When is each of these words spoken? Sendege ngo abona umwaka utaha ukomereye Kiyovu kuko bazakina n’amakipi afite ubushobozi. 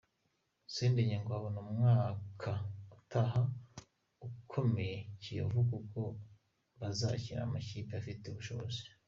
Sendege 0.73 1.15
ngo 1.19 1.31
abona 1.37 1.59
umwaka 1.65 2.51
utaha 2.97 3.41
ukomereye 4.27 4.97
Kiyovu 5.21 5.59
kuko 5.71 5.99
bazakina 6.79 7.41
n’amakipi 7.43 7.93
afite 7.99 8.23
ubushobozi. 8.29 8.83